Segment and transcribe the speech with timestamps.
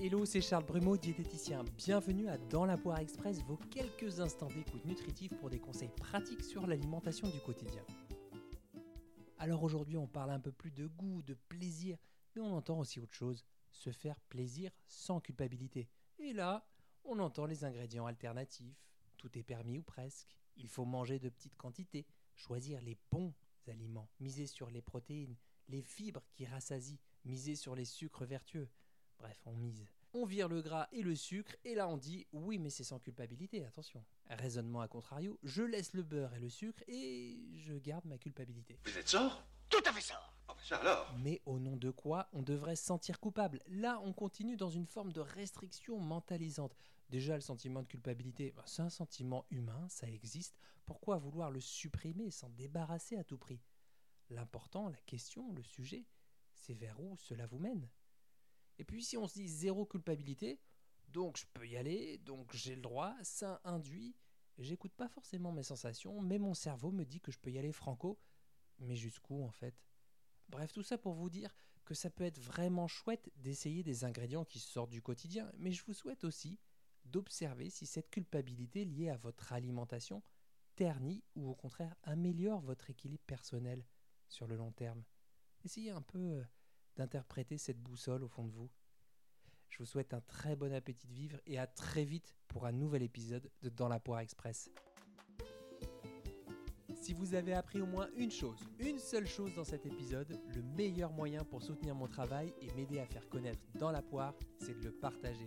[0.00, 1.64] Hello, c'est Charles Brumeau, diététicien.
[1.76, 6.44] Bienvenue à Dans la poire express, vos quelques instants d'écoute nutritive pour des conseils pratiques
[6.44, 7.84] sur l'alimentation du quotidien.
[9.38, 11.98] Alors aujourd'hui, on parle un peu plus de goût, de plaisir,
[12.36, 15.88] mais on entend aussi autre chose, se faire plaisir sans culpabilité.
[16.20, 16.64] Et là,
[17.02, 18.86] on entend les ingrédients alternatifs,
[19.16, 20.38] tout est permis ou presque.
[20.56, 22.06] Il faut manger de petites quantités,
[22.36, 23.34] choisir les bons
[23.66, 25.36] aliments, miser sur les protéines,
[25.68, 28.68] les fibres qui rassasient, miser sur les sucres vertueux.
[29.18, 29.86] Bref, on mise.
[30.14, 32.98] On vire le gras et le sucre, et là on dit oui, mais c'est sans
[32.98, 34.04] culpabilité, attention.
[34.30, 38.78] Raisonnement à contrario, je laisse le beurre et le sucre et je garde ma culpabilité.
[38.84, 39.44] Vous êtes sort?
[39.68, 40.18] Tout à fait ça
[40.48, 43.62] Oh, ça alors Mais au nom de quoi on devrait se sentir coupable?
[43.68, 46.74] Là, on continue dans une forme de restriction mentalisante.
[47.10, 50.58] Déjà, le sentiment de culpabilité, bah, c'est un sentiment humain, ça existe.
[50.86, 53.60] Pourquoi vouloir le supprimer, s'en débarrasser à tout prix?
[54.30, 56.06] L'important, la question, le sujet,
[56.54, 57.88] c'est vers où cela vous mène?
[58.78, 60.60] Et puis si on se dit zéro culpabilité,
[61.08, 64.14] donc je peux y aller, donc j'ai le droit, ça induit,
[64.58, 67.72] j'écoute pas forcément mes sensations, mais mon cerveau me dit que je peux y aller
[67.72, 68.18] franco,
[68.78, 69.74] mais jusqu'où en fait?
[70.48, 71.54] Bref, tout ça pour vous dire
[71.84, 75.82] que ça peut être vraiment chouette d'essayer des ingrédients qui sortent du quotidien, mais je
[75.84, 76.58] vous souhaite aussi
[77.04, 80.22] d'observer si cette culpabilité liée à votre alimentation
[80.76, 83.84] ternit ou au contraire améliore votre équilibre personnel
[84.28, 85.02] sur le long terme.
[85.64, 86.44] Essayez un peu euh,
[86.98, 88.68] d'interpréter cette boussole au fond de vous.
[89.70, 92.72] Je vous souhaite un très bon appétit de vivre et à très vite pour un
[92.72, 94.70] nouvel épisode de Dans la poire express.
[97.00, 100.62] Si vous avez appris au moins une chose, une seule chose dans cet épisode, le
[100.76, 104.78] meilleur moyen pour soutenir mon travail et m'aider à faire connaître Dans la poire, c'est
[104.78, 105.46] de le partager.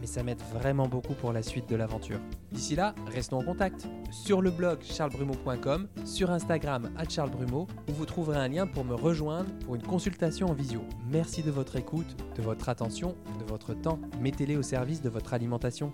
[0.00, 2.20] mais ça m'aide vraiment beaucoup pour la suite de l'aventure.
[2.52, 3.86] D'ici là, restons en contact.
[4.10, 8.94] Sur le blog charlesbrumeau.com, sur Instagram à charlesbrumeau, où vous trouverez un lien pour me
[8.94, 10.82] rejoindre pour une consultation en visio.
[11.10, 13.98] Merci de votre écoute, de votre attention, de votre temps.
[14.20, 15.92] Mettez-les au service de votre alimentation.